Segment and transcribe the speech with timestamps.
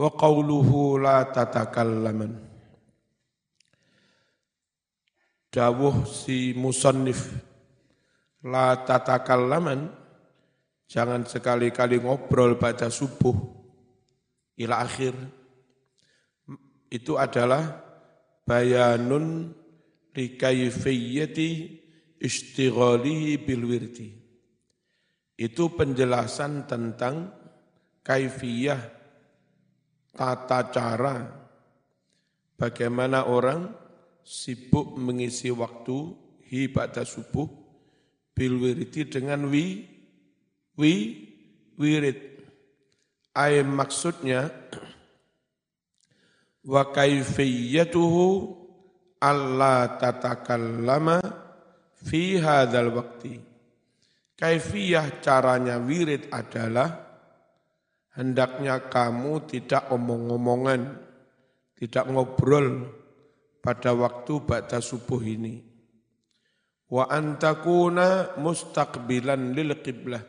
[0.00, 2.32] Wa qawluhu la tatakallaman.
[5.52, 7.28] Dawuh si musannif
[8.48, 9.92] la tatakallaman
[10.88, 13.36] jangan sekali-kali ngobrol pada subuh
[14.56, 15.12] ila akhir
[16.88, 17.84] itu adalah
[18.48, 19.52] bayanun
[20.16, 21.50] likayfiyyati
[22.16, 24.16] istighalihi bil wirdi.
[25.36, 27.36] Itu penjelasan tentang
[28.00, 28.99] kaifiyah
[30.14, 31.16] tata cara
[32.58, 33.70] bagaimana orang
[34.20, 36.12] sibuk mengisi waktu
[36.50, 37.48] hibata subuh
[38.36, 39.86] bil wirdi dengan wi
[40.78, 40.94] wi
[41.80, 42.18] wirid.
[43.30, 44.50] Ay maksudnya
[46.72, 48.26] wa kaifiyatuhu
[49.22, 51.20] alla tatakallama
[51.94, 53.38] fi hadzal waqti.
[54.40, 57.09] Kaifiyah caranya wirid adalah
[58.14, 60.98] hendaknya kamu tidak omong-omongan,
[61.78, 62.90] tidak ngobrol
[63.60, 65.62] pada waktu ba'da subuh ini.
[66.90, 70.22] Wa antakuna mustaqbilan lil qiblah.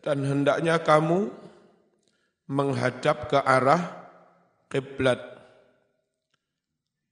[0.00, 1.26] Dan hendaknya kamu
[2.50, 4.00] menghadap ke arah
[4.70, 5.18] kiblat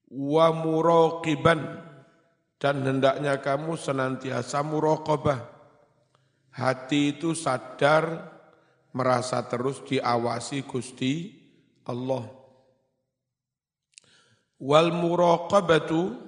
[0.09, 1.85] wa muraqiban
[2.59, 5.39] dan hendaknya kamu senantiasa muraqabah
[6.55, 8.38] hati itu sadar
[8.99, 11.31] merasa terus diawasi Gusti
[11.87, 12.27] Allah
[14.59, 16.19] wal muraqabatu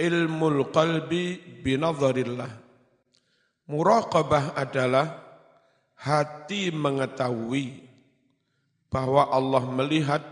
[0.00, 2.48] ilmul qalbi binadharillah
[3.68, 5.20] muraqabah adalah
[6.00, 7.84] hati mengetahui
[8.92, 10.22] bahwa Allah melihat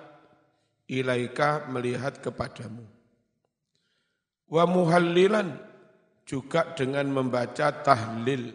[0.90, 2.82] ilaika melihat kepadamu.
[4.50, 5.54] Wa muhallilan
[6.26, 8.52] juga dengan membaca tahlil.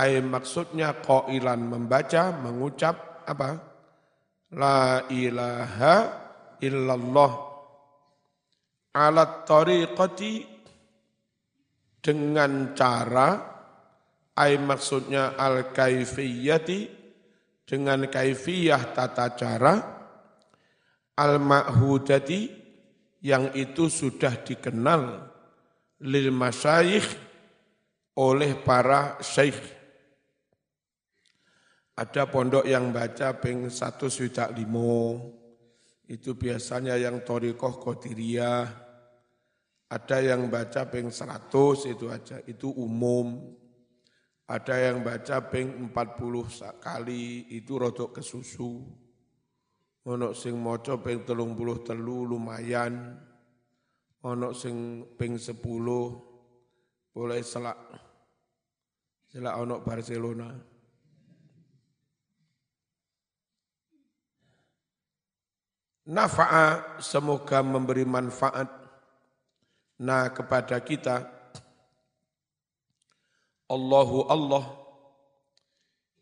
[0.00, 3.50] Ay maksudnya qailan membaca, mengucap apa?
[4.56, 5.94] La ilaha
[6.64, 7.32] illallah.
[8.96, 10.32] Alat tariqati
[12.00, 13.28] dengan cara
[14.40, 16.80] ay maksudnya al kaifiyati
[17.68, 19.74] dengan kaifiyah tata cara
[21.14, 22.40] al-ma'hudati
[23.20, 25.28] yang itu sudah dikenal
[26.08, 27.04] lil masyayikh
[28.16, 29.79] oleh para syekh.
[32.00, 35.20] Ada pondok yang baca peng satu swidak limo,
[36.08, 38.64] itu biasanya yang torikoh kodiriyah.
[39.92, 43.52] Ada yang baca peng seratus itu aja, itu umum.
[44.48, 46.48] Ada yang baca peng empat puluh
[46.80, 48.80] kali, itu rodok kesusu.
[50.08, 53.12] Ono sing maca ping puluh telu lumayan.
[54.24, 56.16] Ono sing ping sepuluh
[57.12, 57.76] boleh selak.
[59.28, 60.69] Selak ono Barcelona.
[66.10, 68.66] Nafa'a semoga memberi manfaat.
[70.02, 71.22] Nah kepada kita.
[73.70, 74.66] Allahu Allah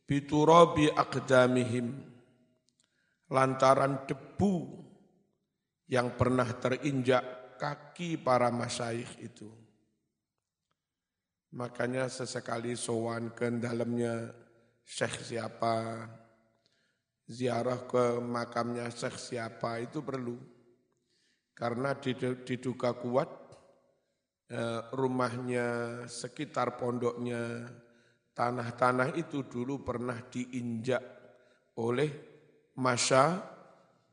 [0.05, 2.05] biturabi aqdamihim.
[3.33, 4.85] Lantaran debu
[5.89, 9.49] yang pernah terinjak kaki para masyayikh itu.
[11.57, 14.33] Makanya sesekali sowan ke dalamnya
[14.85, 16.05] syekh siapa,
[17.29, 20.41] ziarah ke makamnya syekh siapa itu perlu.
[21.53, 23.29] Karena diduga kuat
[24.49, 27.69] eh, rumahnya, sekitar pondoknya,
[28.33, 31.03] tanah-tanah itu dulu pernah diinjak
[31.77, 32.11] oleh
[32.79, 33.43] masya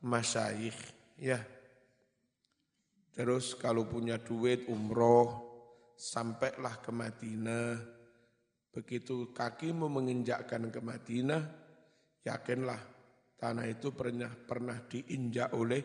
[0.02, 0.80] masyayikh
[1.22, 1.40] ya.
[3.16, 5.46] Terus kalau punya duit umroh
[5.96, 7.96] sampailah ke Madinah.
[8.74, 11.42] Begitu kakimu menginjakkan ke Madinah,
[12.28, 12.95] yakinlah
[13.36, 15.82] tanah itu pernah pernah diinjak oleh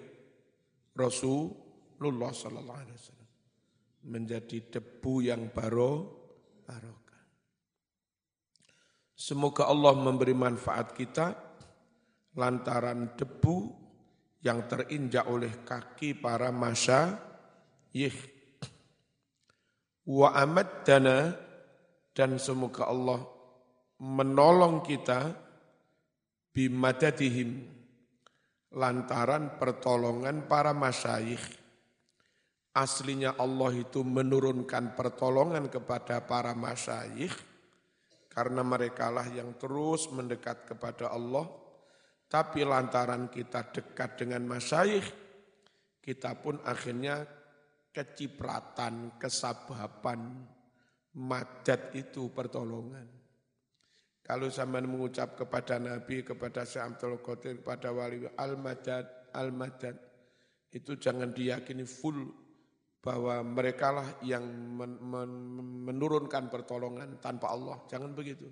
[0.95, 3.29] Rasulullah sallallahu alaihi wasallam.
[4.01, 5.93] Menjadi debu yang baro
[6.65, 7.23] barokah.
[9.13, 11.27] Semoga Allah memberi manfaat kita
[12.35, 13.55] lantaran debu
[14.41, 18.17] yang terinjak oleh kaki para masyayikh.
[20.01, 20.33] Wa
[20.81, 21.37] dana
[22.11, 23.21] dan semoga Allah
[24.01, 25.50] menolong kita
[26.51, 27.67] bimadadihim
[28.75, 31.59] lantaran pertolongan para masyayikh.
[32.71, 37.35] Aslinya Allah itu menurunkan pertolongan kepada para masyayikh
[38.31, 41.51] karena merekalah yang terus mendekat kepada Allah
[42.31, 45.03] tapi lantaran kita dekat dengan masyayikh,
[45.99, 47.27] kita pun akhirnya
[47.91, 50.47] kecipratan, kesababan,
[51.19, 53.20] madat itu pertolongan.
[54.31, 59.99] Kalau zaman mengucap kepada Nabi, kepada Syekh Abdul Qadir, kepada wali Al-Madad, Al-Madad,
[60.71, 62.31] itu jangan diyakini full
[63.03, 65.31] bahwa mereka lah yang men men
[65.83, 67.83] menurunkan pertolongan tanpa Allah.
[67.91, 68.47] Jangan begitu.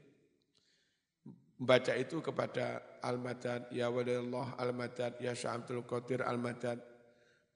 [1.56, 6.84] Baca itu kepada Al-Madad, Ya Walillah Al-Madad, Ya Syekh Abdul Qadir Al-Madad,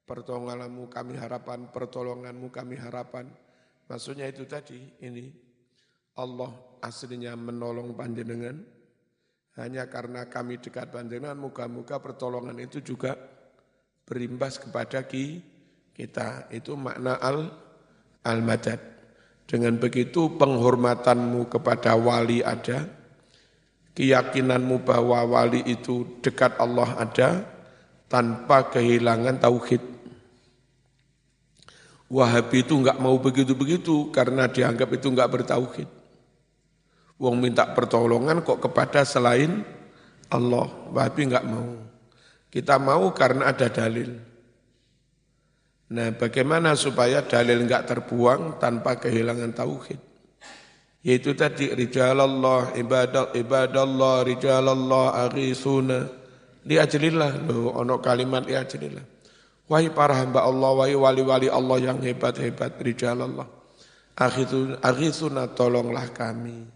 [0.08, 3.28] pertolonganmu kami harapan, pertolonganmu kami harapan.
[3.92, 5.28] Maksudnya itu tadi, ini
[6.16, 8.59] Allah aslinya menolong panjenengan,
[9.56, 13.15] hanya karena kami dekat panjenengan, muka-muka pertolongan itu juga
[14.03, 16.51] berimbas kepada kita.
[16.51, 17.53] Itu makna al
[18.27, 18.81] al-madad.
[19.44, 22.88] Dengan begitu penghormatanmu kepada wali ada,
[23.94, 27.29] keyakinanmu bahwa wali itu dekat Allah ada,
[28.09, 29.83] tanpa kehilangan tauhid.
[32.13, 36.02] Wahabi itu enggak mau begitu-begitu karena dianggap itu enggak bertauhid.
[37.21, 39.62] Wong minta pertolongan kok kepada selain
[40.33, 40.68] Allah.
[40.89, 41.77] Wahabi enggak mau.
[42.50, 44.13] Kita mau karena ada dalil.
[45.94, 50.01] Nah bagaimana supaya dalil enggak terbuang tanpa kehilangan tauhid?
[51.04, 56.07] Yaitu tadi rijalallah, ibadallah, ibadallah, rijalallah, aghisuna.
[56.63, 59.04] Liajlillah, loh, ono kalimat liajlillah.
[59.68, 63.48] Wahai para hamba Allah, wahai wali-wali Allah yang hebat-hebat, rijal Allah.
[64.15, 66.73] Akhithuna tolonglah kami.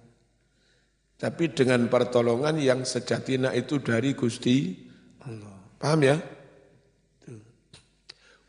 [1.18, 4.78] Tapi dengan pertolongan yang sejatinya itu dari Gusti
[5.26, 5.58] Allah.
[5.82, 6.18] Paham ya?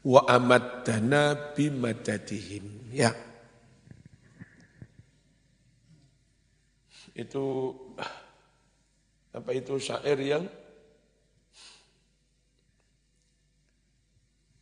[0.05, 2.93] Wa amaddana bimadadihim.
[2.93, 3.17] Ya.
[7.17, 7.73] Itu
[9.32, 10.44] apa itu syair yang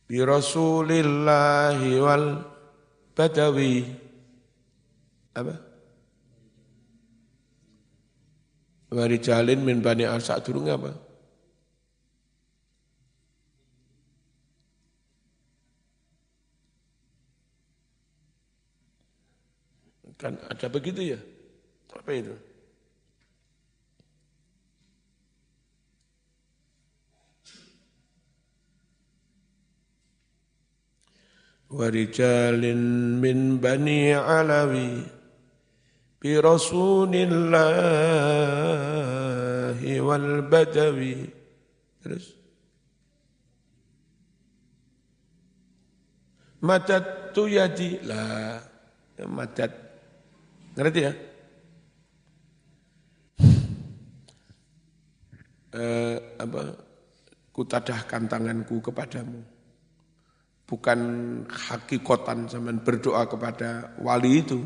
[0.07, 2.27] bi Rasulillahi wal
[3.11, 3.83] Badawi
[5.35, 5.66] apa?
[8.87, 10.95] Warijalin min Bani asak durung apa?
[20.17, 21.19] Kan ada begitu ya?
[21.93, 22.33] Apa itu?
[31.67, 35.16] Warijalin min Bani Alawi
[36.22, 38.00] برسول الله
[40.00, 41.16] والبدوي
[42.02, 42.34] terus
[46.62, 48.58] madat tu yadi lah
[49.26, 49.70] madat
[50.74, 51.12] ngerti ya
[55.78, 56.60] eh, apa
[57.54, 59.42] kutadahkan tanganku kepadamu
[60.72, 61.00] bukan
[61.52, 64.64] hakikotan zaman berdoa kepada wali itu.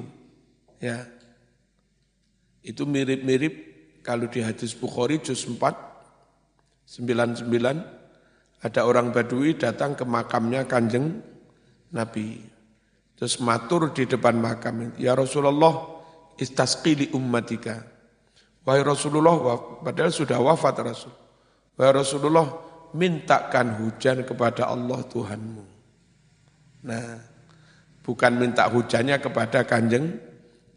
[0.78, 1.02] Ya.
[2.61, 3.53] Itu mirip-mirip
[4.05, 5.91] kalau di hadis Bukhari juz 4
[6.85, 7.47] 99
[8.61, 11.17] ada orang Badui datang ke makamnya Kanjeng
[11.95, 12.37] Nabi.
[13.17, 16.01] Terus matur di depan makam "Ya Rasulullah,
[16.37, 17.85] istasqili ummatika."
[18.61, 19.37] Wahai Rasulullah,
[19.81, 21.13] padahal sudah wafat Rasul.
[21.77, 22.45] Wahai Rasulullah,
[22.93, 25.65] mintakan hujan kepada Allah Tuhanmu.
[26.85, 27.17] Nah,
[28.05, 30.17] bukan minta hujannya kepada kanjeng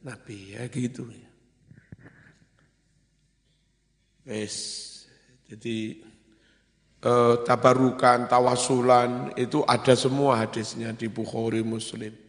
[0.04, 1.23] Nabi ya gitu.
[4.24, 4.56] Wes,
[5.44, 6.00] jadi
[7.04, 12.24] eh, tabarukan, tawasulan itu ada semua hadisnya di Bukhari Muslim.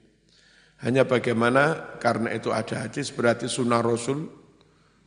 [0.83, 4.27] Hanya bagaimana karena itu ada hadis berarti sunnah Rasul.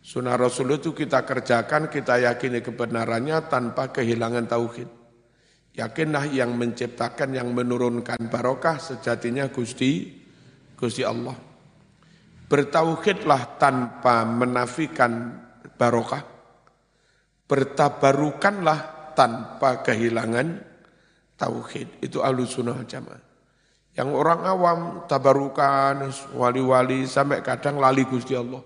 [0.01, 4.89] Sunnah Rasul itu kita kerjakan, kita yakini kebenarannya tanpa kehilangan tauhid.
[5.77, 10.17] Yakinlah yang menciptakan, yang menurunkan barokah sejatinya Gusti,
[10.75, 11.37] Gusti Allah.
[12.49, 15.37] Bertauhidlah tanpa menafikan
[15.77, 16.38] barokah.
[17.49, 20.61] Bertabarukanlah tanpa kehilangan
[21.41, 22.05] tauhid.
[22.05, 23.25] Itu alusunah jamaah.
[23.99, 28.63] Yang orang awam tabarukan, wali-wali sampai kadang lali Gusti Allah.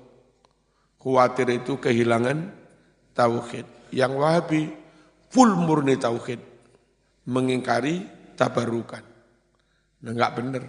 [1.01, 2.53] Khawatir itu kehilangan
[3.17, 3.65] tauhid.
[3.97, 4.63] Yang wahabi
[5.33, 6.43] full murni tauhid
[7.25, 8.05] mengingkari
[8.37, 9.01] tabarukan.
[10.03, 10.65] Nah, enggak benar.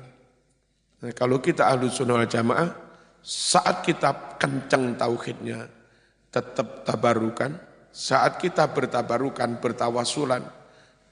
[1.04, 2.70] Nah, kalau kita ahlu sunnah jamaah,
[3.20, 5.68] saat kita kenceng tauhidnya,
[6.32, 7.73] tetap tabarukan.
[7.94, 10.42] Saat kita bertabarukan, bertawasulan,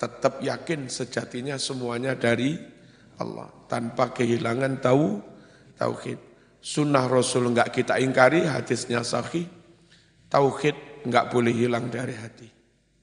[0.01, 2.57] tetap yakin sejatinya semuanya dari
[3.21, 3.53] Allah.
[3.69, 5.21] Tanpa kehilangan tahu
[5.77, 6.17] tauhid.
[6.57, 9.45] Sunnah Rasul enggak kita ingkari, hadisnya sahih.
[10.25, 12.49] Tauhid enggak boleh hilang dari hati.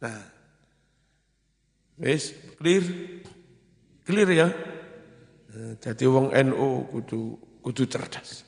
[0.02, 0.38] Nah,
[1.98, 2.82] Wis clear?
[4.06, 4.48] Clear ya?
[5.50, 7.20] Eh, jadi wong NU kudu
[7.58, 8.46] kudu cerdas.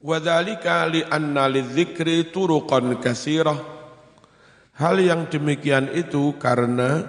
[0.00, 3.60] Wadhalika li anna lidzikri turuqan kasirah.
[4.80, 7.04] Hal yang demikian itu karena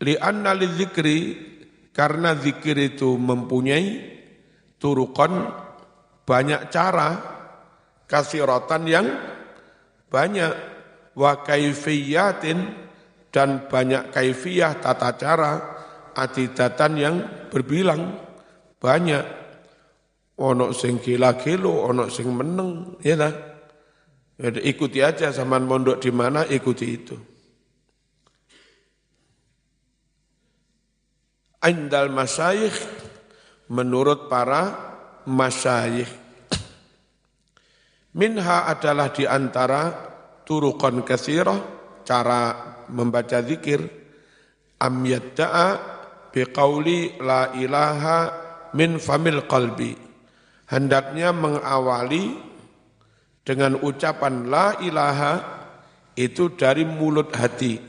[0.00, 1.36] li anna lidzikri
[1.92, 4.00] karena zikir itu mempunyai
[4.80, 5.52] turuqan
[6.24, 7.08] banyak cara
[8.08, 9.06] kasiratan yang
[10.08, 10.52] banyak
[11.12, 12.88] wa kaifiyatin
[13.28, 15.52] dan banyak kaifiyah tata cara
[16.16, 17.16] adidatan yang
[17.52, 18.16] berbilang
[18.80, 19.39] banyak
[20.40, 23.34] ono sing gila-gilo ono sing meneng ya lah
[24.40, 27.12] Jadi ikuti aja zaman mondok di mana ikuti itu.
[31.60, 32.72] Indal masyayikh
[33.68, 34.96] menurut para
[35.28, 36.08] masyayikh.
[38.16, 39.92] Minha adalah di antara
[40.48, 41.60] turukan kesirah,
[42.02, 42.42] cara
[42.88, 43.84] membaca zikir,
[44.80, 45.68] am yadda'a
[46.32, 48.18] biqauli la ilaha
[48.72, 50.09] min famil qalbi.
[50.70, 52.38] Hendaknya mengawali
[53.42, 55.42] dengan ucapan la ilaha
[56.14, 57.82] itu dari mulut hati.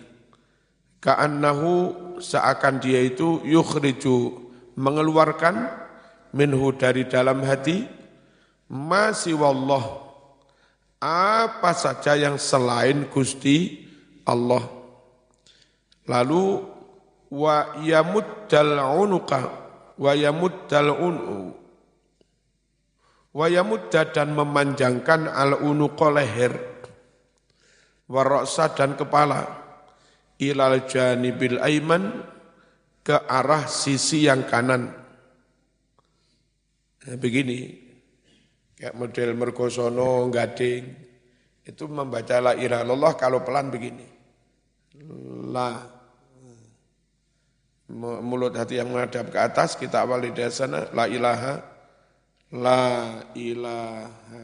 [0.97, 1.73] Ka'annahu
[2.17, 4.33] seakan dia itu yukhriju
[4.81, 5.69] mengeluarkan
[6.33, 7.85] minhu dari dalam hati
[8.65, 10.01] masih wallah
[10.97, 13.85] apa saja yang selain Gusti
[14.25, 14.65] Allah.
[16.09, 16.65] Lalu
[17.29, 19.41] wa yamuddal unuka
[20.01, 21.60] wa yamuddal unu
[23.31, 26.53] wa yamudda dan memanjangkan al unuqa leher
[28.11, 28.43] wa
[28.75, 29.47] dan kepala
[30.41, 32.27] ilal janibil aiman
[33.01, 34.93] ke arah sisi yang kanan.
[37.01, 37.81] Nah, begini,
[38.81, 40.89] Kayak model mergosono, gading.
[41.61, 44.09] Itu membaca la ilaha illallah kalau pelan begini.
[45.53, 45.77] La.
[48.25, 50.89] Mulut hati yang menghadap ke atas, kita awali dari sana.
[50.97, 51.61] La ilaha.
[52.51, 54.43] La ilaha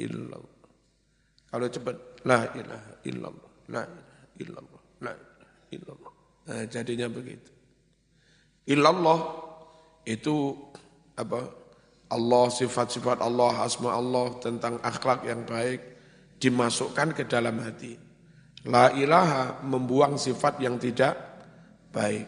[0.00, 0.70] illallah.
[1.52, 1.96] Kalau cepat.
[2.24, 3.50] La ilaha illallah.
[3.68, 4.82] La ilaha illallah.
[5.04, 6.12] La ilaha illallah.
[6.46, 7.50] Nah, jadinya begitu.
[8.66, 9.18] Illallah
[10.06, 10.56] itu
[11.18, 11.66] apa?
[12.06, 15.82] Allah, sifat-sifat Allah, asma Allah, tentang akhlak yang baik,
[16.38, 17.98] dimasukkan ke dalam hati.
[18.66, 21.18] La ilaha membuang sifat yang tidak
[21.90, 22.26] baik.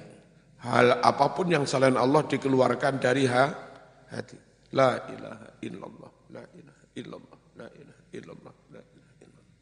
[0.59, 3.55] Hal apa pun yang selain Allah dikeluarkan dari ha,
[4.11, 4.48] hati.
[4.77, 9.57] La ilaha illallah, la ilaha illallah, la ilaha illallah, la ilaha illallah.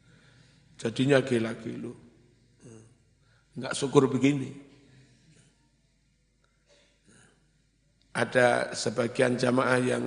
[0.75, 1.91] Jadinya gila-gilu.
[3.57, 4.67] Enggak syukur begini.
[8.17, 10.05] ada sebagian jamaah yang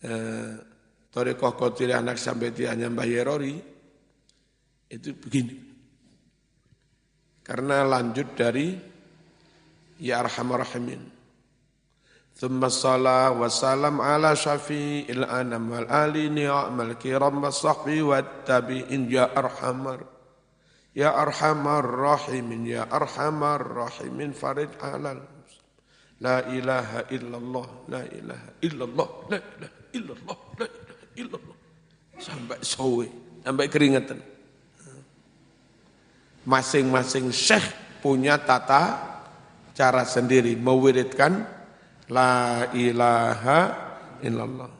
[0.00, 0.52] eh,
[1.12, 3.56] Torikoh Kotiri anak sampai hanya Mbah Yerori,
[4.88, 5.56] itu begini.
[7.44, 8.76] Karena lanjut dari
[10.00, 11.17] Ya Arhamar Rahimin.
[12.38, 19.10] Thumma salah wa salam ala syafi'il anam wal ali ni'amal kiram wa sahbi wa tabi'in
[19.10, 20.06] ya arhamar.
[20.94, 25.18] Ya arhamar rahimin, ya arhamar rahimin farid alal
[26.22, 31.56] La ilaha illallah, la ilaha illallah, la ilaha illallah, la ilaha illallah.
[32.18, 33.06] Sampai sowe,
[33.42, 34.18] sampai keringetan.
[36.46, 37.66] Masing-masing syekh
[37.98, 38.98] punya tata
[39.74, 41.57] cara sendiri mewiridkan
[42.08, 43.60] la ilaha
[44.24, 44.70] illallah.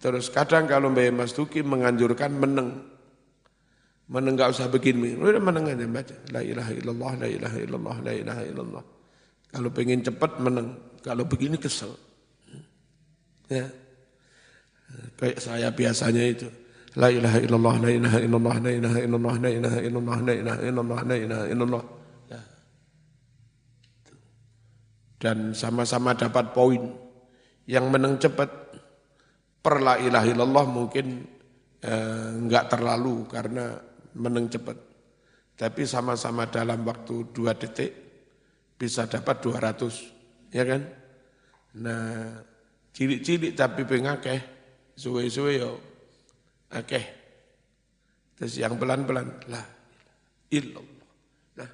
[0.00, 2.88] Terus kadang kalau Mbak Mas Tuki menganjurkan meneng.
[4.10, 6.16] Meneng gak usah begini, udah meneng aja baca.
[6.34, 8.84] La ilaha illallah, la ilaha illallah, la ilaha illallah.
[9.54, 11.94] Kalau pengen cepat menang, kalau begini kesel.
[13.46, 13.70] Ya.
[15.14, 16.50] Kayak saya biasanya itu.
[16.98, 21.00] La ilaha illallah, la ilaha illallah, la ilaha illallah, la ilaha illallah, la ilaha illallah,
[21.06, 21.84] la ilaha illallah.
[21.86, 21.99] Ya.
[25.20, 26.80] Dan sama-sama dapat poin.
[27.68, 28.50] Yang menang cepat
[29.60, 30.00] per la
[30.64, 31.28] mungkin
[31.84, 33.76] eh, enggak terlalu karena
[34.16, 34.76] menang cepat.
[35.60, 37.92] Tapi sama-sama dalam waktu dua detik
[38.80, 40.80] bisa dapat 200, ya kan?
[41.84, 42.40] Nah,
[42.96, 44.40] cilik-cilik tapi pengakeh,
[44.96, 45.76] suwe-suwe yo
[46.72, 47.04] akeh.
[48.40, 49.66] Terus yang pelan-pelan, lah
[50.48, 51.12] illallah,
[51.60, 51.70] lah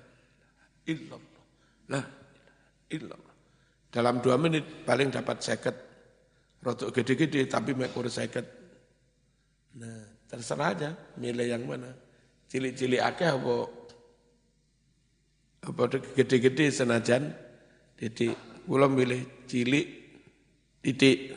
[0.90, 1.46] illallah,
[1.94, 2.04] lah
[2.90, 3.36] illallah.
[3.96, 5.76] Dalam dua menit paling dapat seket.
[6.60, 8.44] Rotok gede-gede tapi mekur seket.
[9.80, 11.96] Nah, terserah aja milih yang mana.
[12.52, 13.54] Cilik-cilik akeh apa
[15.66, 17.32] apa gede-gede senajan
[17.96, 18.36] titik
[18.68, 19.86] kula milih cilik
[20.84, 21.34] titik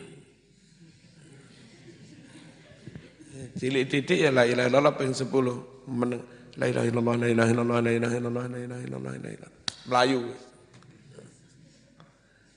[3.58, 6.22] cilik titik ya la ilaha illallah ping 10 meneng
[6.62, 9.52] la ilaha illallah la ilaha illallah la ilaha illallah la ilaha illallah la ilaha
[9.90, 10.22] melayu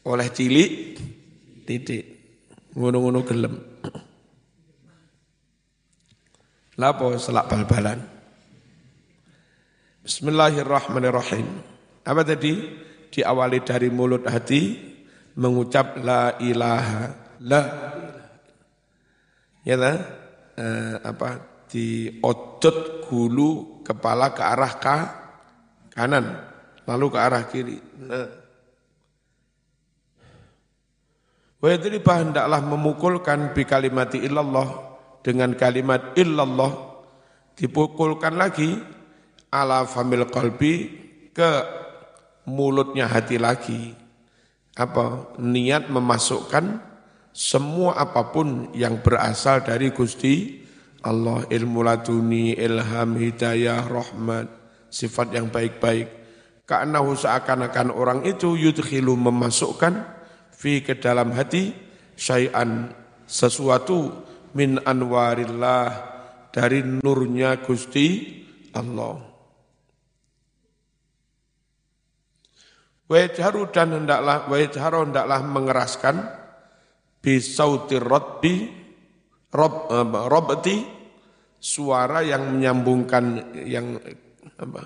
[0.06, 0.70] oleh cilik
[1.66, 2.04] titik
[2.72, 3.54] Ngono-ngono gelem.
[6.80, 8.00] Lapo selak bal-balan.
[10.00, 11.44] Bismillahirrahmanirrahim.
[12.00, 12.80] Apa tadi?
[13.12, 14.92] Diawali dari mulut hati
[15.36, 17.12] mengucap la ilaha
[17.44, 17.60] la
[19.64, 19.96] ya lah
[20.56, 21.28] eh, apa
[21.68, 24.96] diodot gulu kepala ke arah ka,
[25.92, 26.24] kanan
[26.84, 28.41] lalu ke arah kiri nah
[31.62, 34.66] Wa yadribah hendaklah memukulkan bi kalimati illallah
[35.22, 36.90] dengan kalimat illallah.
[37.54, 38.74] Dipukulkan lagi
[39.54, 40.90] ala famil qalbi
[41.30, 41.50] ke
[42.50, 43.94] mulutnya hati lagi.
[44.74, 45.38] Apa?
[45.38, 46.82] Niat memasukkan
[47.30, 50.66] semua apa pun yang berasal dari Gusti
[51.06, 51.46] Allah.
[51.46, 54.50] Ilmu laduni, ilham, hidayah, rahmat,
[54.90, 56.10] sifat yang baik-baik.
[56.66, 60.21] Karena seakan-akan orang itu yudkhilu memasukkan
[60.62, 61.74] fi ke dalam hati
[62.14, 62.94] syai'an
[63.26, 64.14] sesuatu
[64.54, 65.90] min anwarillah
[66.54, 68.38] dari nurnya Gusti
[68.78, 69.18] Allah.
[73.10, 76.16] Wajharu dan hendaklah wajharu hendaklah mengeraskan
[77.18, 78.70] bisauti rotbi
[79.52, 79.90] rob
[80.30, 80.80] robati
[81.60, 84.00] suara yang menyambungkan yang
[84.56, 84.80] apa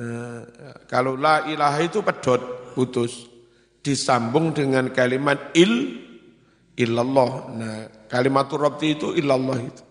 [0.00, 0.40] eh,
[0.88, 3.33] kalau la ilaha itu pedot putus
[3.84, 6.00] disambung dengan kalimat il
[6.74, 7.30] illallah.
[7.52, 9.82] Nah kalimat robti itu illallah itu.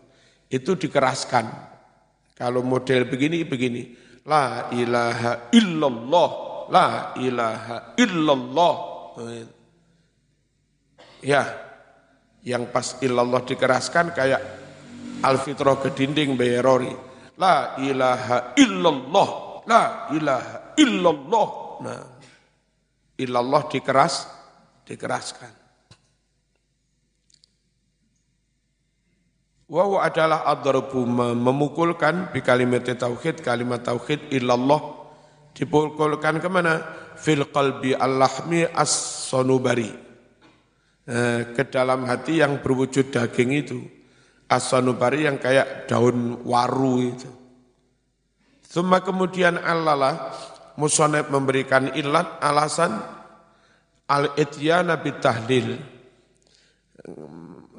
[0.49, 1.45] Itu dikeraskan.
[2.33, 3.93] Kalau model begini begini.
[4.25, 6.29] La ilaha illallah.
[6.73, 8.75] La ilaha illallah.
[11.23, 11.47] Ya,
[12.43, 14.41] yang pas illallah dikeraskan kayak
[15.23, 16.91] alfitroh ke dinding bayarori.
[17.39, 19.29] La ilaha illallah,
[19.65, 21.47] la ilaha illallah.
[21.81, 22.01] Nah,
[23.23, 24.27] illallah dikeras,
[24.85, 25.63] dikeraskan.
[29.71, 31.01] Wawu adalah adharbu
[31.33, 34.81] memukulkan di kalimat tauhid, kalimat tauhid illallah
[35.55, 36.83] dipukulkan ke mana?
[37.17, 40.03] Fil qalbi al-lahmi as-sonubari
[41.03, 43.79] Eh, ke dalam hati yang berwujud daging itu.
[44.47, 47.27] Asanubari yang kayak daun waru itu.
[48.63, 50.31] Semua kemudian Allah
[50.79, 52.97] musoneb memberikan ilat alasan
[54.09, 55.77] al-ityana tahlil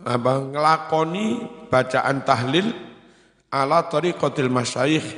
[0.05, 1.27] apa ngelakoni
[1.73, 2.69] bacaan tahlil
[3.49, 5.09] ala tariqatil masyayikh.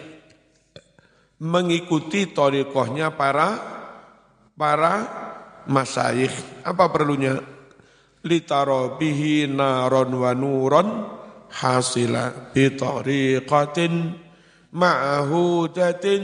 [1.37, 3.49] Mengikuti tariqahnya para
[4.57, 4.95] para
[5.69, 6.65] masyayikh.
[6.65, 7.37] Apa perlunya?
[8.27, 10.89] Litaro bihi naron wa nuron
[11.51, 14.17] hasila bitariqatin
[14.75, 16.23] ma'hudatin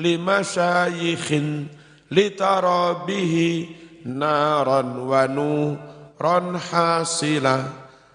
[0.00, 1.68] lima syayikhin
[2.10, 3.76] litaro bihi
[4.08, 7.56] naron wa nuron hasila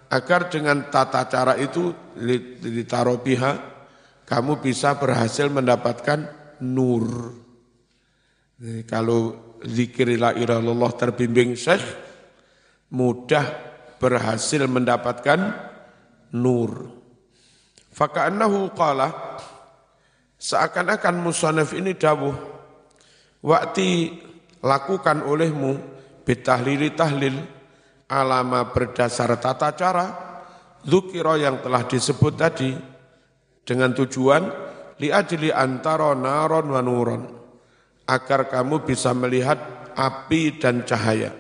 [0.09, 1.93] agar dengan tata cara itu
[2.65, 3.75] litaro biha
[4.25, 6.25] kamu bisa berhasil mendapatkan
[6.65, 7.37] nur.
[8.89, 11.85] Kalau zikir la ilallah terbimbing syekh,
[12.89, 13.45] mudah
[14.01, 15.39] berhasil mendapatkan
[16.33, 16.89] nur.
[17.93, 19.37] Faka'annahu qala
[20.45, 22.37] seakan-akan musannaf ini dawuh
[23.41, 24.13] waktu
[24.61, 25.81] lakukan olehmu
[26.21, 27.33] bitahlili tahlil
[28.05, 30.05] alama berdasar tata cara
[30.85, 32.77] zukiro yang telah disebut tadi
[33.65, 34.45] dengan tujuan
[35.01, 37.21] liajli antara naron wa nuron
[38.05, 39.57] agar kamu bisa melihat
[39.97, 41.33] api dan cahaya.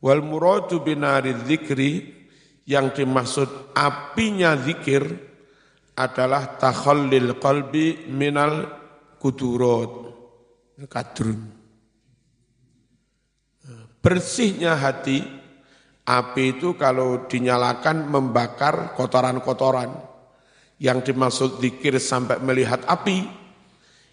[0.00, 2.16] Wal muradu binari dzikri
[2.64, 5.04] yang dimaksud apinya zikir
[5.96, 8.68] adalah takhallil qalbi minal
[9.16, 10.12] kudurat
[10.92, 11.40] kadrun.
[14.04, 15.24] Bersihnya hati,
[16.06, 20.14] api itu kalau dinyalakan membakar kotoran-kotoran.
[20.76, 23.24] Yang dimaksud zikir sampai melihat api,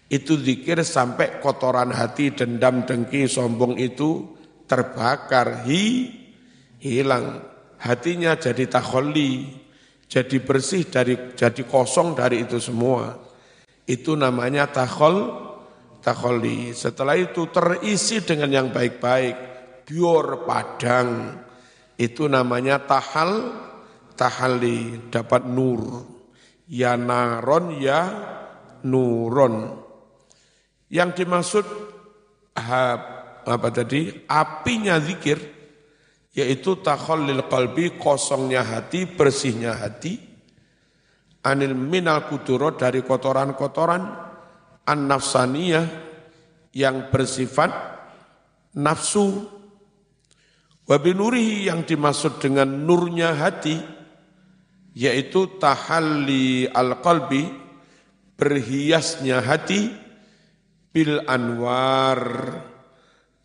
[0.08, 4.32] itu zikir sampai kotoran hati, dendam, dengki, sombong itu
[4.64, 6.08] terbakar, hi,
[6.80, 7.44] hilang.
[7.76, 9.44] Hatinya jadi takholi,
[10.14, 13.18] jadi bersih dari jadi kosong dari itu semua.
[13.82, 15.26] Itu namanya takhol,
[15.98, 16.70] takholi.
[16.70, 19.34] Setelah itu terisi dengan yang baik-baik,
[19.82, 21.42] bior padang.
[21.98, 23.58] Itu namanya tahal,
[24.14, 26.06] tahali, dapat nur.
[26.70, 28.00] Ya naron, ya
[28.86, 29.82] nuron.
[30.94, 31.66] Yang dimaksud
[32.54, 35.53] apa tadi apinya zikir
[36.34, 40.18] yaitu takhallil qalbi kosongnya hati bersihnya hati.
[41.46, 44.02] Anil minal kuduro dari kotoran-kotoran.
[44.84, 45.86] An nafsaniyah
[46.74, 47.70] yang bersifat
[48.74, 49.48] nafsu.
[50.84, 53.80] Wabinurihi yang dimaksud dengan nurnya hati,
[54.92, 57.48] yaitu tahalli al-qalbi,
[58.36, 59.88] berhiasnya hati,
[60.92, 62.20] bil anwar,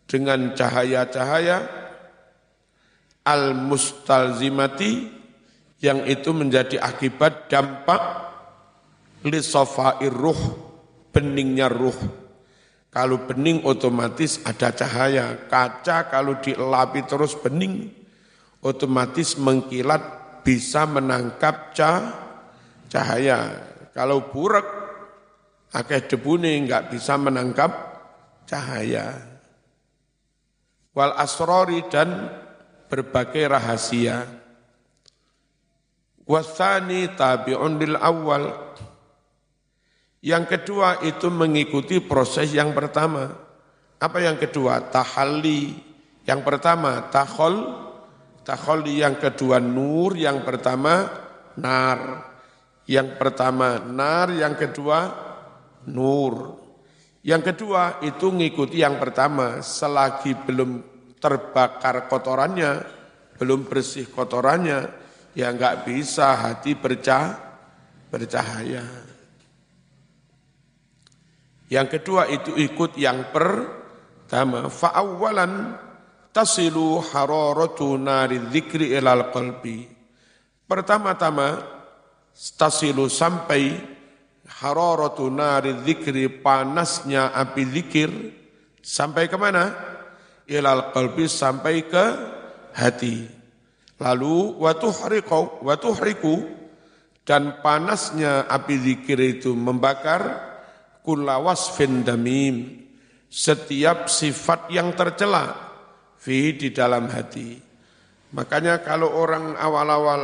[0.04, 1.79] dengan cahaya-cahaya,
[3.24, 5.20] al-mustalzimati,
[5.80, 8.00] yang itu menjadi akibat dampak
[9.24, 10.40] lisofair ruh,
[11.12, 11.96] beningnya ruh.
[12.90, 15.46] Kalau bening otomatis ada cahaya.
[15.46, 17.86] Kaca kalau dielapi terus bening,
[18.60, 20.02] otomatis mengkilat
[20.42, 21.70] bisa menangkap
[22.90, 23.38] cahaya.
[23.94, 24.66] Kalau burak,
[25.70, 27.70] akeh debune nggak bisa menangkap
[28.50, 29.22] cahaya.
[30.90, 32.26] Wal asrori dan
[32.90, 34.26] berbagai rahasia.
[36.26, 38.74] Wasani tabi'un lil awal.
[40.20, 43.32] Yang kedua itu mengikuti proses yang pertama.
[43.96, 44.90] Apa yang kedua?
[44.90, 45.80] Tahalli.
[46.28, 47.88] Yang pertama tahol.
[48.44, 50.12] Tahalli yang kedua nur.
[50.18, 51.08] Yang pertama
[51.56, 52.28] nar.
[52.84, 54.28] Yang pertama nar.
[54.28, 54.98] Yang kedua
[55.88, 56.60] nur.
[57.24, 59.64] Yang kedua itu mengikuti yang pertama.
[59.64, 62.82] Selagi belum terbakar kotorannya,
[63.36, 64.88] belum bersih kotorannya,
[65.36, 67.36] ya nggak bisa hati bercah,
[68.10, 68.82] bercahaya.
[71.70, 74.66] Yang kedua itu ikut yang pertama.
[74.66, 75.78] Fa'awalan
[76.34, 79.86] tasilu hararatu nari dzikri ilal qalbi.
[80.66, 81.62] Pertama-tama
[82.58, 83.78] tasilu sampai
[84.58, 88.10] hararatu nari dzikri panasnya api zikir
[88.82, 89.70] sampai ke mana?
[90.50, 92.04] Ilal qalbi sampai ke
[92.74, 93.22] hati.
[94.02, 96.42] Lalu watuhriqu watuhriku
[97.22, 100.50] dan panasnya api zikir itu membakar
[101.06, 102.82] kulla wasfin damim
[103.30, 105.54] setiap sifat yang tercela
[106.18, 107.54] fi di dalam hati.
[108.34, 110.20] Makanya kalau orang awal-awal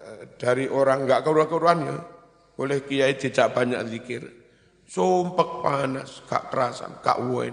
[0.00, 1.96] eh, dari orang enggak keruan-keruannya
[2.58, 4.22] oleh kiai tidak banyak zikir.
[4.88, 7.52] Sumpek panas, gak kerasan, gak wen.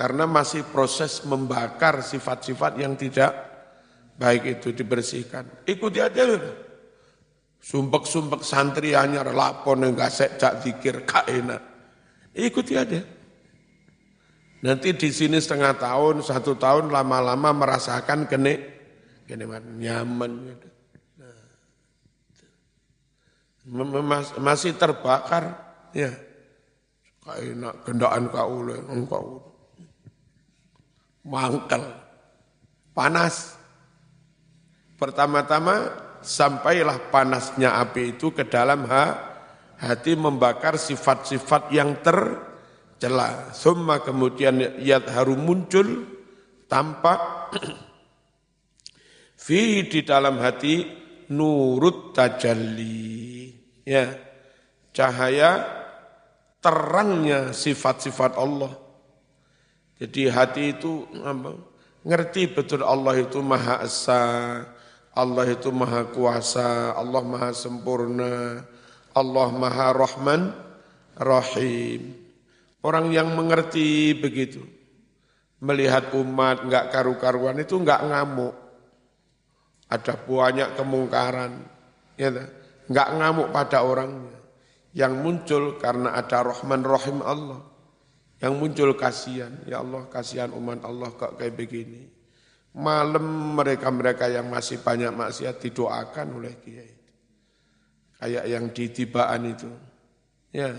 [0.00, 3.36] Karena masih proses membakar sifat-sifat yang tidak
[4.16, 5.68] baik itu dibersihkan.
[5.68, 6.24] Ikuti aja
[7.60, 11.60] Sumpek-sumpek santri hanya lapon enggak sejak zikir kak enak.
[12.32, 13.04] Ikuti aja.
[14.64, 18.56] Nanti di sini setengah tahun, satu tahun lama-lama merasakan kene,
[19.28, 20.32] kenikmatan nyaman.
[20.48, 20.68] Gitu.
[23.68, 25.60] Nah, masih terbakar,
[25.92, 26.08] ya.
[27.36, 29.49] Enak, gendaan kak ule, engkau.
[31.26, 31.84] Mangkel,
[32.96, 33.60] panas.
[34.96, 38.84] Pertama-tama sampailah panasnya api itu ke dalam
[39.80, 43.52] hati membakar sifat-sifat yang tercela.
[43.56, 46.04] Summa kemudian yat harum muncul
[46.68, 47.20] tampak
[49.44, 50.84] fi di dalam hati
[51.32, 53.48] nurut tajalli.
[53.88, 54.12] Ya,
[54.92, 55.64] cahaya
[56.60, 58.89] terangnya sifat-sifat Allah.
[60.00, 61.52] Jadi hati itu apa?
[62.00, 64.64] ngerti betul Allah itu Maha Esa,
[65.10, 68.62] Allah itu maha kuasa, Allah maha sempurna,
[69.10, 70.54] Allah maha rahman,
[71.18, 72.14] rahim.
[72.80, 74.64] Orang yang mengerti begitu,
[75.60, 78.54] melihat umat enggak karu-karuan itu enggak ngamuk.
[79.90, 81.66] Ada banyak kemungkaran,
[82.14, 82.30] ya
[82.88, 84.38] enggak ngamuk pada orangnya.
[84.90, 87.69] Yang muncul karena ada rahman rahim Allah.
[88.40, 92.08] Yang muncul kasihan, ya Allah kasihan umat Allah kok kayak begini
[92.70, 96.94] Malam mereka-mereka yang masih banyak maksiat didoakan oleh kiai.
[98.14, 99.70] Kayak yang di tibaan itu.
[100.54, 100.78] Ya.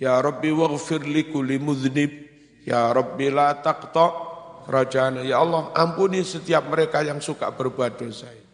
[0.00, 1.60] Ya Rabbi waghfir li kulli.
[2.64, 4.06] Ya Rabbi la taqta
[4.64, 5.28] rajana.
[5.28, 8.48] Ya Allah, ampuni setiap mereka yang suka berbuat dosa itu.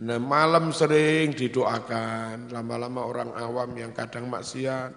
[0.00, 4.92] Nah, malam sering didoakan, lama-lama orang awam yang kadang maksiat,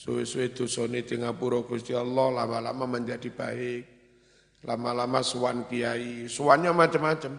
[0.00, 3.84] suwe-suwe dosone di ngapura Gusti Allah, lama-lama menjadi baik.
[4.64, 7.32] Lama-lama suan kiai, suannya macam-macam.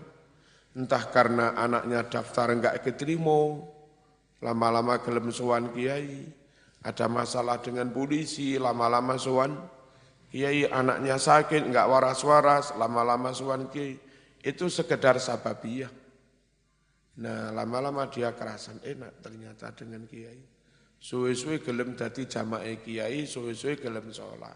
[0.78, 3.62] Entah karena anaknya daftar enggak keterima,
[4.46, 6.30] lama-lama gelem suan kiai.
[6.82, 9.58] Ada masalah dengan polisi, lama-lama suan
[10.30, 10.66] kiai.
[10.70, 13.98] Anaknya sakit, enggak waras-waras, lama-lama suan kiai.
[14.42, 15.94] Itu sekedar sababiyah.
[17.22, 20.51] Nah, lama-lama dia kerasan enak ternyata dengan kiai.
[21.02, 24.54] Suwe-suwe gelem dadi jamaah kiai, suwe-suwe gelem sholat.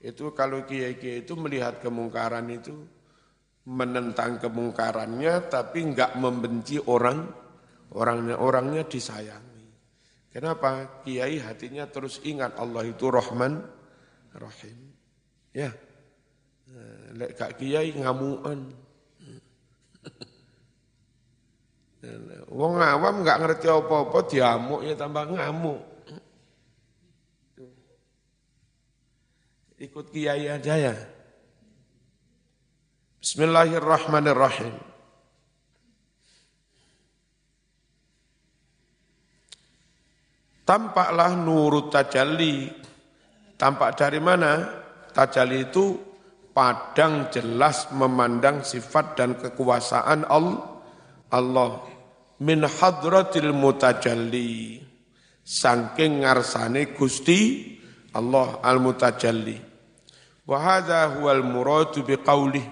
[0.00, 2.72] Itu kalau kiai-kiai itu melihat kemungkaran itu
[3.68, 7.28] menentang kemungkarannya tapi enggak membenci orang
[7.92, 9.68] orangnya orangnya disayangi.
[10.32, 11.04] Kenapa?
[11.04, 13.60] Kiai hatinya terus ingat Allah itu Rahman
[14.32, 14.78] Rahim.
[15.52, 15.72] Ya.
[17.12, 18.72] lek gak kiai ngamuan.
[22.48, 25.80] Wong awam nggak ngerti apa-apa diamuk ya tambah ngamuk.
[29.78, 30.94] Ikut kiai aja ya.
[33.22, 34.74] Bismillahirrahmanirrahim.
[40.66, 42.68] Tampaklah nurut tajalli.
[43.54, 44.66] Tampak dari mana?
[45.14, 45.96] Tajalli itu
[46.50, 50.78] padang jelas memandang sifat dan kekuasaan Allah
[51.30, 51.97] Allah
[52.40, 54.82] min hadratil mutajalli.
[55.48, 57.72] Saking ngarsane Gusti
[58.12, 59.56] Allah al mutajalli
[60.48, 62.64] wa hadza huwal muradu biqaulih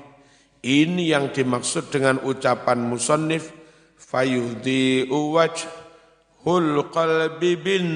[0.65, 3.53] ini yang dimaksud dengan ucapan musannif
[4.01, 7.87] fayudi hul qalbi bin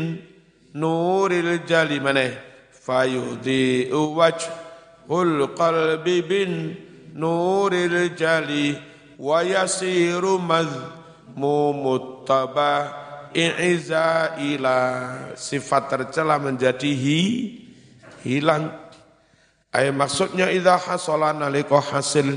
[0.76, 1.98] nuril jali.
[1.98, 2.30] Mana?
[2.70, 6.52] Fayudi hul qalbi bin
[7.16, 8.76] nuril jali.
[9.20, 10.40] Wa yasiru
[11.34, 12.26] madhmumut
[13.34, 14.78] i'za ila
[15.38, 17.20] sifat tercela menjadi hi,
[18.26, 18.74] hilang.
[19.70, 22.34] Ay maksudnya idza hasala nalika hasil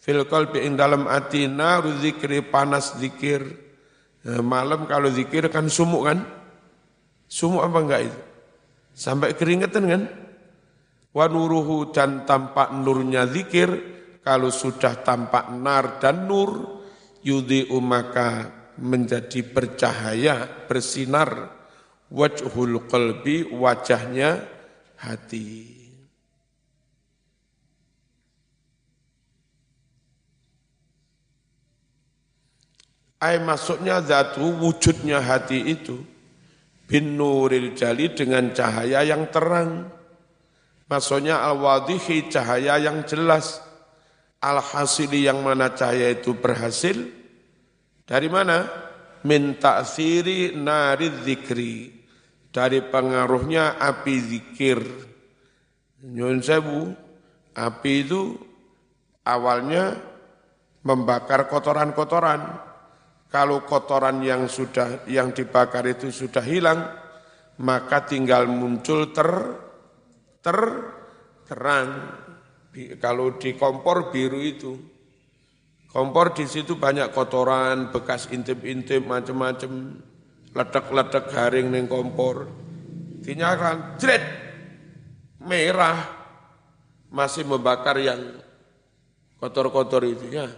[0.00, 3.44] fil qalbi ing dalam ati naru zikri panas zikir.
[4.24, 6.24] Nah, malam kalau zikir kan sumuk kan?
[7.28, 8.20] Sumuk apa enggak itu?
[8.96, 10.02] Sampai keringetan kan?
[11.12, 13.68] Wa nuruhu dan tampak nurnya zikir
[14.24, 16.73] kalau sudah tampak nar dan nur,
[17.24, 21.50] yudi maka menjadi bercahaya, bersinar,
[22.12, 24.44] wajhul qalbi, wajahnya
[25.00, 25.72] hati.
[33.24, 35.96] Ay maksudnya zatu wujudnya hati itu
[36.84, 39.88] bin nuril jali dengan cahaya yang terang.
[40.84, 43.64] Maksudnya al-wadhihi cahaya yang jelas
[44.44, 47.00] Al-hasili yang mana cahaya itu berhasil
[48.04, 48.68] dari mana?
[49.24, 52.04] Min ta'siri nari zikri.
[52.52, 54.78] Dari pengaruhnya api zikir.
[56.04, 56.92] Nyun sewu,
[57.56, 58.36] api itu
[59.24, 59.96] awalnya
[60.84, 62.60] membakar kotoran-kotoran.
[63.32, 66.86] Kalau kotoran yang sudah yang dibakar itu sudah hilang,
[67.58, 69.26] maka tinggal muncul ter
[70.38, 70.58] ter
[71.48, 71.90] terang
[72.98, 74.74] kalau di kompor biru itu,
[75.94, 80.02] kompor di situ banyak kotoran, bekas intip-intip, macam-macam,
[80.50, 82.50] ledak-ledak garing neng kompor.
[83.22, 84.24] Dinyalakan, jret,
[85.38, 86.02] merah,
[87.14, 88.42] masih membakar yang
[89.38, 90.50] kotor-kotor itu ya.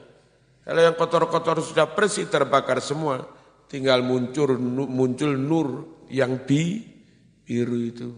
[0.66, 3.22] Kalau yang kotor-kotor sudah bersih terbakar semua,
[3.70, 5.68] tinggal muncul muncul nur
[6.10, 6.82] yang bi
[7.46, 8.08] biru itu.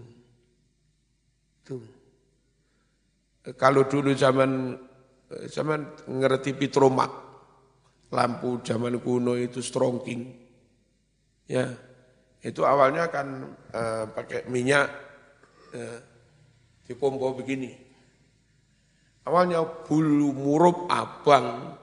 [3.57, 4.77] Kalau dulu zaman
[5.49, 7.09] zaman ngerti pitromak,
[8.13, 10.29] lampu zaman kuno itu strongking,
[11.49, 11.69] ya
[12.45, 14.87] itu awalnya kan uh, pakai minyak
[15.73, 15.99] uh,
[16.85, 17.73] dipompo begini.
[19.29, 21.77] Awalnya bulu murup abang,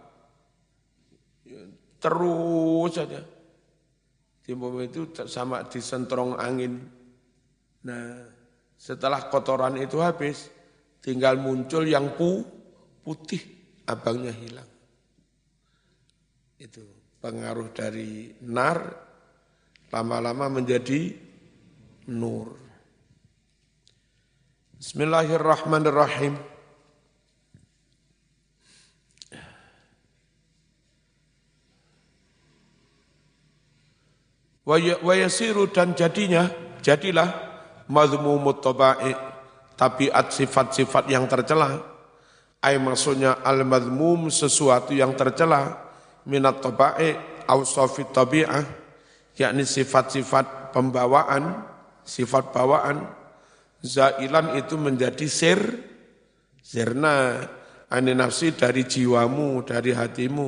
[2.01, 3.21] terus saja.
[4.45, 6.78] Dipompo itu sama disentrong angin.
[7.86, 8.25] Nah,
[8.78, 10.49] setelah kotoran itu habis,
[11.05, 12.41] tinggal muncul yang pu,
[13.05, 13.37] putih,
[13.85, 14.65] abangnya hilang.
[16.57, 16.81] Itu
[17.21, 18.81] pengaruh dari nar,
[19.93, 21.13] lama-lama menjadi
[22.09, 22.57] nur.
[24.81, 26.41] Bismillahirrahmanirrahim.
[34.65, 36.49] Wa yasiru dan jadinya,
[36.81, 37.29] jadilah
[37.85, 39.35] mazmumut taba'i
[39.75, 41.79] tabiat sifat-sifat yang tercela.
[42.63, 45.85] Ay maksudnya al-madmum sesuatu yang tercela.
[46.25, 47.13] Minat taba'i
[47.45, 48.65] awsafi tabi'ah.
[49.35, 53.01] Yakni sifat-sifat pembawaan sifat bawaan.
[53.81, 55.59] Zailan itu menjadi sir
[56.61, 57.45] sirna.
[57.85, 60.47] Ani nafsi dari jiwamu dari hatimu.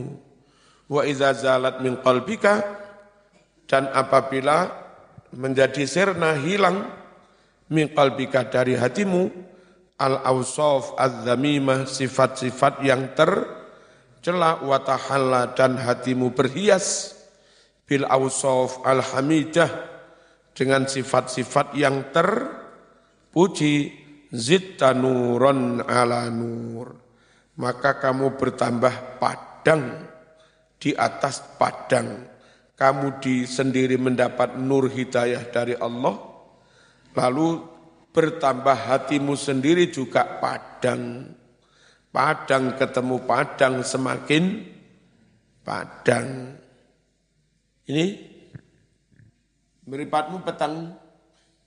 [0.89, 2.65] Wa iza zalat min qalbika
[3.69, 4.71] dan apabila
[5.35, 6.87] menjadi sirna hilang
[7.71, 9.27] min qalbika dari hatimu
[9.97, 17.17] al awsaf az-zamimah sifat-sifat yang tercela wa tahalla dan hatimu berhias
[17.89, 19.69] bil awsaf al hamidah
[20.57, 23.93] dengan sifat-sifat yang terpuji
[24.33, 26.97] zitta nuron ala nur.
[27.57, 30.05] Maka kamu bertambah padang
[30.77, 32.25] di atas padang.
[32.77, 36.36] Kamu di sendiri mendapat nur hidayah dari Allah
[37.17, 37.65] Lalu
[38.13, 41.33] bertambah hatimu sendiri juga padang.
[42.13, 44.61] Padang ketemu padang semakin
[45.65, 46.57] padang.
[47.89, 48.05] Ini
[49.85, 50.93] meripatmu petang,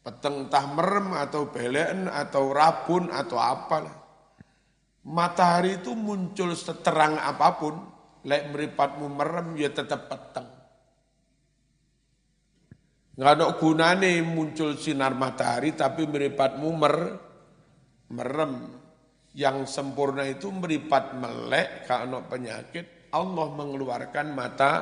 [0.02, 3.96] petang entah merem atau belen atau rabun atau apalah.
[5.06, 7.74] Matahari itu muncul seterang apa pun,
[8.26, 10.49] lek meripatmu merem ya tetap petang.
[13.20, 16.96] Nggak ada gunane muncul sinar matahari tapi meripatmu mer,
[18.16, 18.80] merem.
[19.36, 23.12] Yang sempurna itu meripat melek kalau penyakit.
[23.12, 24.72] Allah mengeluarkan mata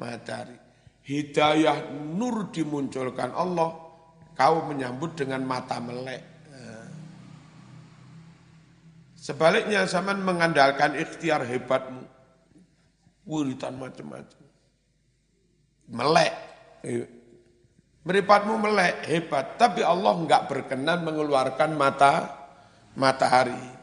[0.00, 0.56] matahari.
[1.04, 3.76] Hidayah nur dimunculkan Allah
[4.32, 6.24] kau menyambut dengan mata melek.
[9.20, 12.08] Sebaliknya zaman mengandalkan ikhtiar hebatmu.
[13.28, 14.44] Wiritan macam-macam.
[15.92, 16.32] Melek
[18.06, 19.58] meripatmu melek hebat.
[19.58, 22.14] Tapi Allah enggak berkenan mengeluarkan mata
[22.94, 23.74] matahari.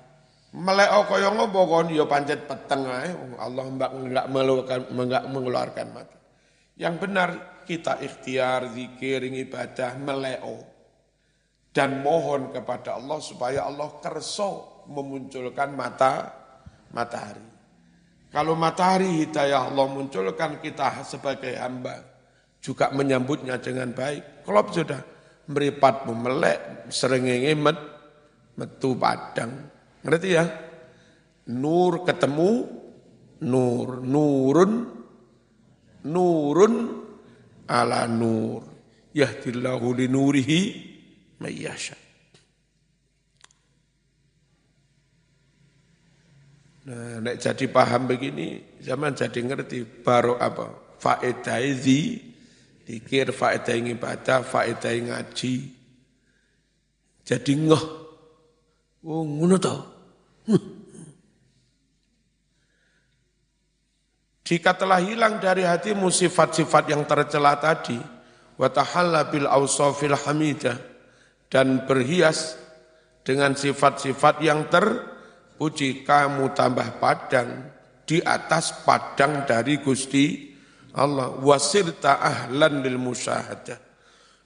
[0.56, 3.12] Melek kaya ngopo kon ya pancet peteng ae.
[3.38, 6.18] Allah mbak enggak mengeluarkan enggak mengeluarkan mata.
[6.80, 7.30] Yang benar
[7.68, 10.64] kita ikhtiar zikir ibadah meleo
[11.74, 16.32] dan mohon kepada Allah supaya Allah kerso memunculkan mata
[16.94, 17.50] matahari.
[18.30, 22.12] Kalau matahari hidayah Allah munculkan kita sebagai hamba
[22.63, 24.47] juga menyambutnya dengan baik.
[24.47, 25.02] Kalau sudah
[25.52, 27.76] meripat melek serengenge met
[28.56, 29.73] metu padang
[30.04, 30.45] Ngerti ya?
[31.56, 32.67] Nur ketemu
[33.43, 34.71] nur, nurun,
[36.08, 36.76] nurun
[37.67, 38.67] ala nur.
[39.15, 40.60] Yahdillahu li nurihi
[41.39, 41.95] mayyasha.
[46.84, 50.99] Nah, nek jadi paham begini, zaman jadi ngerti baru apa?
[50.99, 51.63] Faedah
[52.84, 55.54] dikir faedah ibadah, faedah ngaji.
[57.24, 57.84] Jadi ngeh.
[59.04, 59.80] Oh, ngono tau.
[64.43, 67.96] Jika telah hilang dari hatimu sifat-sifat yang tercela tadi,
[68.60, 70.76] watahalla bil awsafil hamidah
[71.48, 72.60] dan berhias
[73.24, 77.72] dengan sifat-sifat yang terpuji, kamu tambah padang
[78.04, 80.53] di atas padang dari Gusti
[80.94, 83.78] Allah wasirta ahlan lil musyahadah.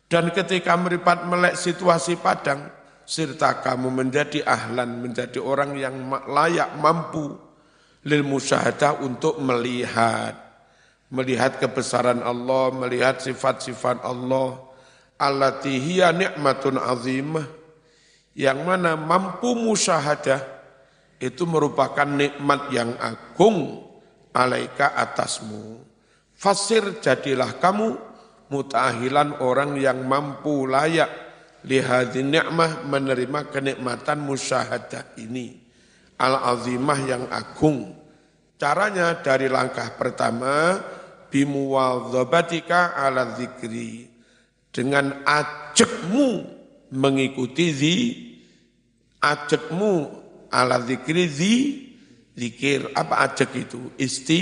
[0.08, 2.72] Dan ketika meripat melek situasi padang
[3.04, 5.96] serta kamu menjadi ahlan, menjadi orang yang
[6.32, 7.36] layak mampu
[8.08, 10.48] lil musyahadah untuk melihat.
[11.08, 14.60] Melihat kebesaran Allah, melihat sifat-sifat Allah.
[15.20, 17.48] Allati hiya nikmatun azimah.
[18.36, 20.40] Yang mana mampu musyahadah
[21.18, 23.88] itu merupakan nikmat yang agung
[24.36, 25.82] alaika atasmu.
[26.38, 27.98] Fasir jadilah kamu
[28.54, 31.10] mutahilan orang yang mampu layak
[31.66, 35.58] lihadi ni'mah menerima kenikmatan musyahadah ini.
[36.22, 37.94] Al-azimah yang agung.
[38.58, 40.82] Caranya dari langkah pertama
[41.30, 44.10] bimuwadzabatika ala zikri
[44.74, 46.42] dengan ajakmu
[46.90, 47.96] mengikuti zi
[49.22, 50.10] ajakmu
[50.50, 51.54] ala zikri zi
[52.34, 53.94] zikir apa ajak itu?
[53.98, 54.42] Isti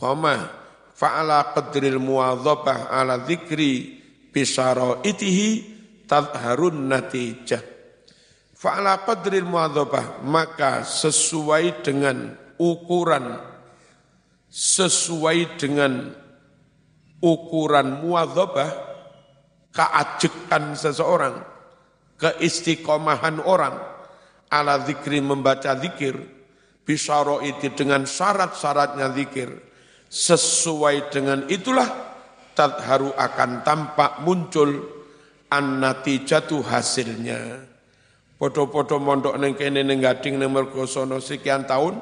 [0.00, 0.57] koma
[0.98, 4.02] fa'ala qadril muwadzabah ala zikri
[4.34, 5.78] bisara itihi
[6.10, 7.62] tadharun natijah.
[8.58, 13.38] Fa'ala qadril muadzabah, maka sesuai dengan ukuran,
[14.50, 16.10] sesuai dengan
[17.22, 18.70] ukuran muadzabah,
[19.70, 21.38] keajekan seseorang,
[22.18, 23.78] keistiqomahan orang,
[24.50, 26.18] ala zikri membaca zikir,
[26.82, 29.54] bisyaro itu dengan syarat-syaratnya zikir,
[30.08, 31.88] sesuai dengan itulah
[32.56, 34.72] tadharu akan tampak muncul
[35.52, 37.64] an natijatu hasilnya.
[38.38, 41.98] Podo-podo mondok neng kene neng gading neng mergosono sekian tahun,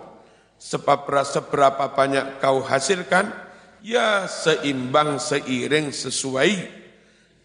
[0.61, 3.33] sebab seberapa banyak kau hasilkan,
[3.81, 6.85] ya seimbang, seiring, sesuai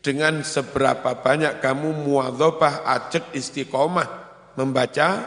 [0.04, 4.10] dengan seberapa banyak kamu muadzabah ajak istiqomah
[4.58, 5.24] membaca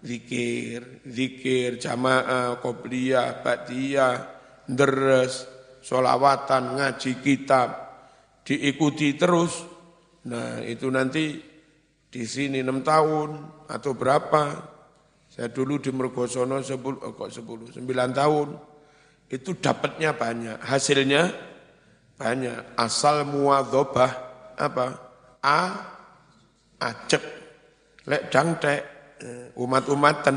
[0.00, 4.37] zikir, zikir, jamaah, qobliyah, ba'diyah,
[4.68, 5.48] deres,
[5.80, 7.68] solawatan, ngaji kitab,
[8.44, 9.78] diikuti terus,
[10.28, 11.40] Nah itu nanti
[12.08, 13.30] di sini enam tahun
[13.70, 14.42] atau berapa.
[15.28, 18.48] Saya dulu di Mergosono sepuluh, oh kok sepuluh, sembilan tahun.
[19.28, 21.22] Itu dapatnya banyak, hasilnya
[22.16, 22.74] banyak.
[22.80, 24.12] Asal muadzobah
[24.56, 24.86] apa?
[25.44, 25.60] A,
[26.80, 27.24] acek,
[28.08, 28.80] lek dangtek,
[29.20, 30.36] eh, umat-umatan.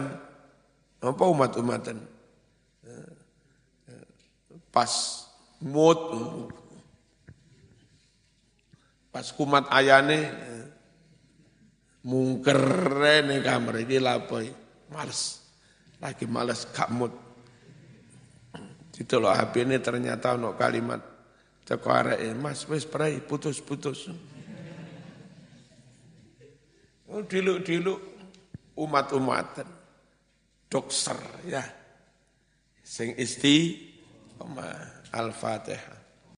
[1.01, 1.97] Apa umat-umatan?
[4.71, 4.91] Pas
[5.59, 5.99] mood,
[9.11, 10.31] Pas kumat ayane
[12.07, 12.63] mungker
[13.27, 14.47] ning kamar iki lapoi.
[14.91, 15.43] Males.
[16.01, 17.13] lagi males kamut.
[18.97, 20.99] Itu loh HP ini ternyata ono kalimat
[21.65, 21.89] teko
[22.39, 24.09] Mas wis prai putus-putus.
[27.11, 27.99] Oh, diluk-diluk
[28.79, 29.67] umat-umatan.
[30.71, 31.63] Dokser ya.
[32.79, 33.90] Sing isti
[35.13, 36.00] Al-Fatihah.